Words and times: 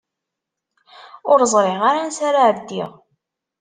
Ur 1.31 1.39
ẓṛiɣ 1.53 1.81
ara 1.89 2.01
ansa 2.03 2.23
ara 2.29 2.41
ɛeddiɣ. 2.49 2.91